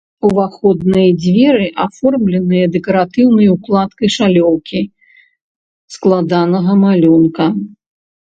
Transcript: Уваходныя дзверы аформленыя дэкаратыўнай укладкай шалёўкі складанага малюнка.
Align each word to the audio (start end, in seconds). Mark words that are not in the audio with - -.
Уваходныя 0.27 1.09
дзверы 1.21 1.67
аформленыя 1.83 2.65
дэкаратыўнай 2.75 3.47
укладкай 3.57 4.09
шалёўкі 4.17 4.81
складанага 5.99 6.71
малюнка. 6.83 7.47